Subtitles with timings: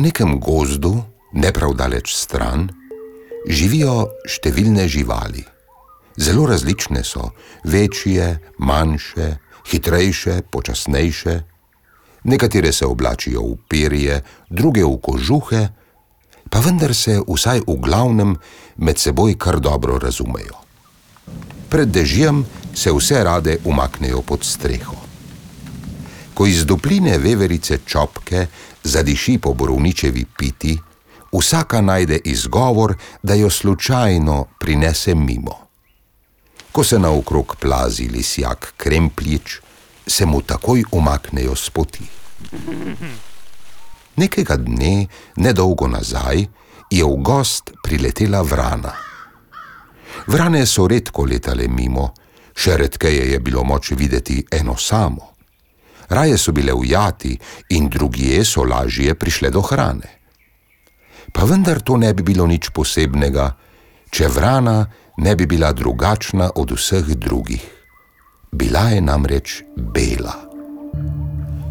[0.00, 1.02] nekem gozdu,
[1.32, 2.68] ne prav daleč stran,
[3.48, 5.44] živijo številne živali.
[6.20, 7.30] Zelo različne so,
[7.64, 9.36] večje, manjše,
[9.70, 11.36] hitrejše, počasnejše.
[12.24, 15.62] Nekatere se oblačijo v perje, druge v kožuhe,
[16.50, 18.34] pa vendar se vsaj v glavnem
[18.76, 20.58] med seboj kar dobro razumejo.
[21.70, 22.44] Pred dežjem
[22.74, 25.09] se vse rade umaknejo pod streho.
[26.40, 28.46] Ko iz dopline veverice čopke
[28.82, 30.78] zadiši po borovničevi piti,
[31.32, 35.58] vsaka najde izgovor, da jo slučajno prinese mimo.
[36.72, 39.58] Ko se naokrog plazi lisjak krempljič,
[40.06, 42.04] se mu takoj umaknejo z poti.
[44.16, 46.46] Nekega dne, nedolgo nazaj,
[46.90, 48.94] je v gost priletela vrana.
[50.26, 52.14] Vrane so redko letale mimo,
[52.56, 55.29] še redkeje je bilo moč videti eno samo.
[56.10, 60.18] Raje so bile ujati in drugje so lažje prišle do hrane.
[61.32, 63.54] Pa vendar to ne bi bilo nič posebnega,
[64.10, 64.86] če vrana
[65.18, 67.62] ne bi bila drugačna od vseh drugih.
[68.52, 70.34] Bila je namreč bela.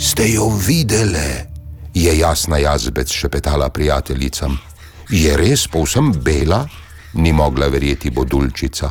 [0.00, 1.52] Ste jo videli?
[1.94, 4.58] je jasna jazbec šepetala prijateljicam.
[5.10, 6.68] Je res povsem bela?
[7.14, 8.90] Ni mogla verjeti bodulčica.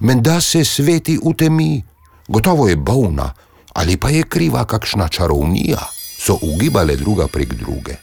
[0.00, 1.82] Menda se sveti v temi,
[2.28, 3.32] gotovo je bolna,
[3.74, 5.80] ali pa je kriva kakšna čarovnija,
[6.18, 7.96] so ugibale druga prek druge.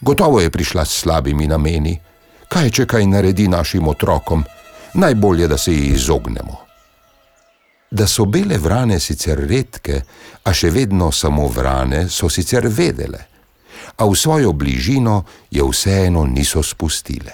[0.00, 1.98] Gotovo je prišla s slabimi nameni.
[2.48, 4.44] Kaj če kaj naredi našim otrokom?
[4.94, 6.56] Najbolje, da se jih izognemo.
[7.90, 10.02] Da so bele vrane sicer redke,
[10.44, 13.36] a še vedno samo vrane, so sicer vedele
[13.96, 17.32] a v svojo bližino je vseeno niso spustile.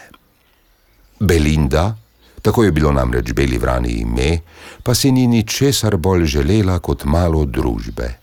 [1.18, 1.96] Belinda,
[2.42, 4.40] tako je bilo namreč beli vrani ime,
[4.82, 8.18] pa si ni ničesar bolj želela kot malo družbe.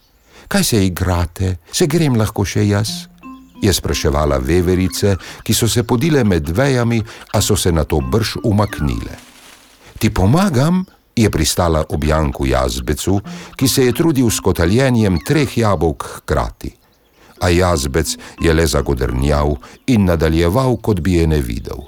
[0.48, 2.90] Kaj se igrate, se grem lahko še jaz?
[3.62, 7.02] Je spraševala veverice, ki so se podile med vejami,
[7.34, 9.20] a so se na to brž umaknile.
[10.00, 10.86] Ti pomagam?
[11.20, 13.18] je pristala ob Janku Jazbecu,
[13.60, 16.80] ki se je trudil s kotaljenjem treh jabolk hkrati
[17.40, 19.56] a jazbec je le zagodrnjal
[19.88, 21.80] in nadaljeval, kot bi je ne videl.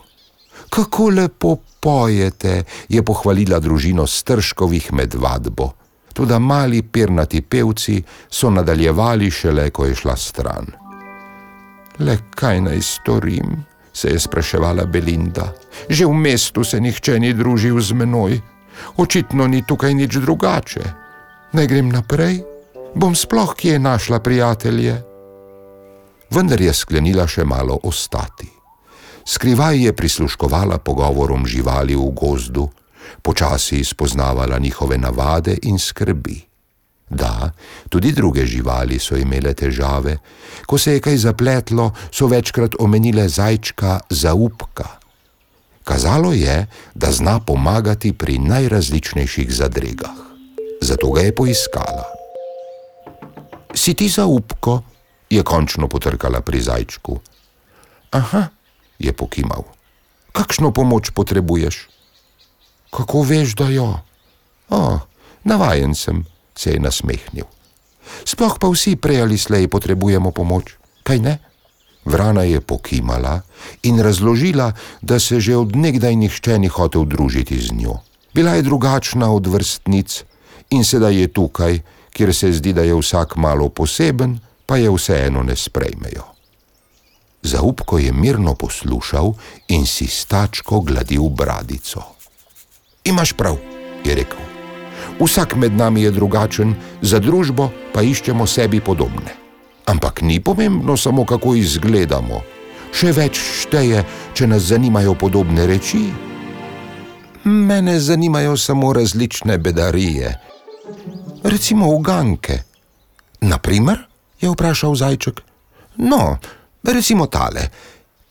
[0.72, 5.72] Kako lepo pojete, je pohvalila družino Strškovih med vadbo.
[6.14, 10.72] Tudi mali pernati pevci so nadaljevali šele, ko je šla stran.
[12.00, 13.66] Le kaj naj storim?
[13.94, 15.52] se je spraševala Belinda.
[15.90, 18.40] Že v mestu se nihče ni družil z menoj,
[18.98, 20.84] očitno ni tukaj nič drugače.
[21.52, 22.40] Naj grem naprej,
[22.96, 25.12] bom sploh kje našla prijatelje
[26.32, 28.61] vendar je sklenila še malo ostati.
[29.26, 32.70] Skrivaj je prisluškovala pogovorom živali v gozdu,
[33.22, 36.42] počasi spoznavala njihove navade in skrbi.
[37.10, 37.52] Da,
[37.90, 40.18] tudi druge živali so imele težave,
[40.66, 44.88] ko se je kaj zapletlo, so večkrat omenile zajčka zaupka.
[45.84, 50.16] Kazalo je, da zna pomagati pri najrazličnejših zadregah.
[50.82, 52.06] Zato ga je poiskala.
[53.76, 54.82] Si ti zaupko?
[55.32, 57.20] je končno potrkala pri zajčku.
[58.12, 58.52] Aha,
[59.02, 59.66] je pokimal.
[60.32, 61.90] Kakšno pomoč potrebuješ?
[62.92, 64.00] Kako veš, da jo?
[64.70, 65.00] O,
[65.44, 66.26] navajen sem,
[66.56, 67.48] se je nasmehnil.
[68.26, 71.36] Sploh pa vsi prej ali slej potrebujemo pomoč, kaj ne?
[72.06, 73.42] Vrana je pokimala
[73.84, 78.02] in razložila, da se že od nekdaj nihče ni hotel družiti z njo.
[78.34, 80.24] Bila je drugačna od vrstnic
[80.70, 81.80] in sedaj je tukaj,
[82.14, 86.24] kjer se zdi, da je vsak malo poseben, pa je vseeno ne sprejmejo.
[87.44, 89.34] Zaupko je mirno poslušal
[89.68, 92.02] in si stačko gladil bradico.
[93.04, 93.58] Imaš prav,
[94.06, 94.40] je rekel.
[95.20, 99.34] Vsak med nami je drugačen, za družbo pa iščemo sebi podobne.
[99.86, 102.42] Ampak ni pomembno samo, kako izgledamo,
[102.94, 104.04] še več šteje,
[104.34, 106.06] če nas zanimajo podobne reči.
[107.44, 110.38] Mene zanimajo samo različne bedarije,
[111.44, 112.62] recimo uganke.
[113.42, 114.12] Naprimer?
[114.42, 115.42] je vprašal zajček.
[115.98, 116.38] No,
[116.84, 117.70] recimo tale.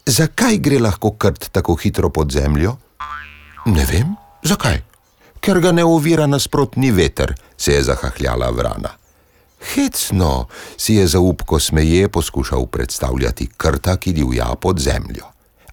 [0.06, 2.76] Zakaj gre lahko krt tako hitro pod zemljo?
[3.66, 4.80] Ne vem, zakaj.
[5.40, 8.90] Ker ga ne ovira nasprotni veter, se je zahahljala vrana.
[9.74, 15.24] Hecno si je zaupko smeje poskušal predstavljati krta, ki divja pod zemljo.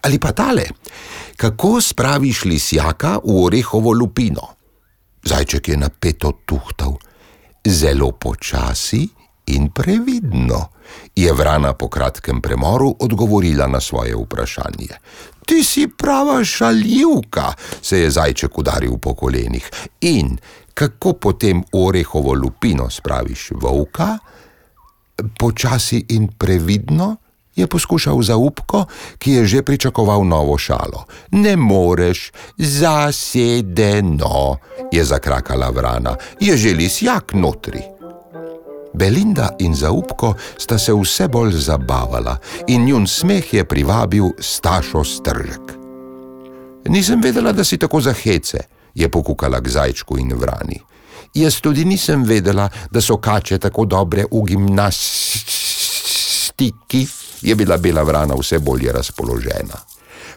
[0.03, 0.63] Ali pa tale,
[1.37, 4.47] kako spraviš lisjaka v orehovo lupino?
[5.23, 6.95] Zajček je napeto tuhtal.
[7.65, 9.07] Zelo počasi
[9.47, 10.69] in previdno,
[11.15, 14.87] je vrana po kratkem premoru odgovorila na svoje vprašanje.
[15.45, 19.69] Ti si prava šaljivka, se je zajček udaril po kolenih.
[20.01, 20.37] In
[20.73, 24.17] kako potem orehovo lupino spraviš volka?
[25.39, 27.15] Počasi in previdno,
[27.55, 28.85] je poskušal zaupko,
[29.17, 31.05] ki je že pričakoval novo šalo.
[31.31, 34.57] Ne moreš, zasedeno,
[34.91, 37.96] je zakrakala vrana, je že lisjak notri.
[38.97, 45.77] Belinda in zaupko sta se vse bolj zabavala in njun smeh je privabil stašo stržek.
[46.89, 48.57] Nisem vedela, da si tako zahece,
[48.95, 50.81] je pokukala k zajčku in vrani.
[51.33, 55.07] Jaz tudi nisem vedela, da so kače tako dobre v gimnastiki,
[57.41, 59.77] je bila bela vrana vse bolje razpoložena.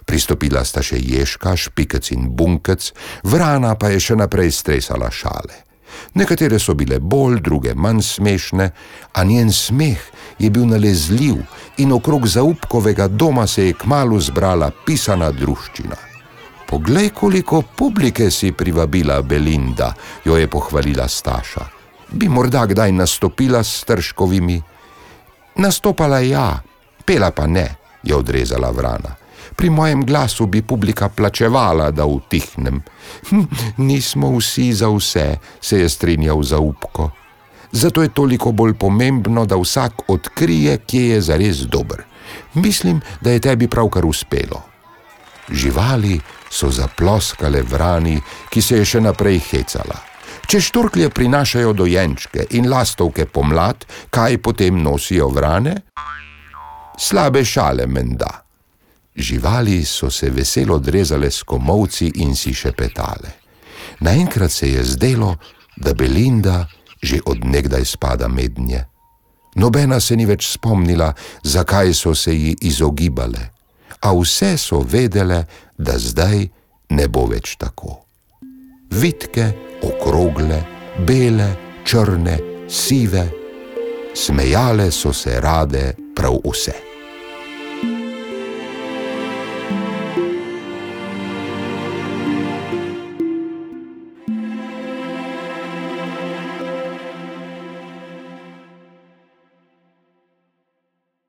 [0.05, 2.93] Pristopila sta še ježka, špikec in bunkec,
[3.25, 5.70] vrana pa je še naprej stresala šale.
[6.15, 8.71] Nekatere so bile bolj, druge manj smešne,
[9.13, 10.01] a njen smeh
[10.39, 11.37] je bil nalezljiv
[11.79, 15.97] in okrog zaupkovega doma se je kmalo zbrala pisana druščina.
[16.71, 19.95] Poglej, koliko publike si privabila Belinda,
[20.25, 21.65] jo je pohvalila Staša.
[22.13, 24.63] Bi morda kdaj nastopila s tržkovimi?
[25.57, 26.63] Nastopala ja,
[27.05, 27.67] pela pa ne,
[28.03, 29.20] je odrezala vrana.
[29.61, 32.79] Pri mojem glasu bi publika plačevala, da utihnem.
[33.29, 33.43] Hm,
[33.77, 37.11] nismo vsi za vse, se je strinjal za upko.
[37.73, 42.03] Zato je toliko bolj pomembno, da vsak odkrije, kje je zares dober.
[42.55, 44.63] Mislim, da je tebi pravkar uspelo.
[45.51, 46.21] Živali
[46.51, 50.01] so zaploskale vrani, ki se je še naprej hecala.
[50.49, 55.83] Če šturklje prinašajo dojenčke in lastovke pomlad, kaj potem nosijo vrane?
[56.99, 58.50] Slabe šale menda.
[59.21, 63.31] Živali so se veselo drezale s komovci in si šepetale.
[64.01, 65.37] Naenkrat se je zdelo,
[65.77, 66.67] da Belinda
[67.03, 68.85] že odnegdaj spada mednje.
[69.57, 71.13] Nobena se ni več spomnila,
[71.43, 73.51] zakaj so se ji izogibale,
[74.01, 75.45] a vse so vedele,
[75.79, 76.47] da zdaj
[76.91, 78.05] ne bo več tako.
[78.91, 79.49] Vitke,
[79.83, 80.61] okrogle,
[81.07, 81.49] bele,
[81.85, 82.37] črne,
[82.69, 83.25] sive,
[84.15, 86.90] smejale so se rade prav vse.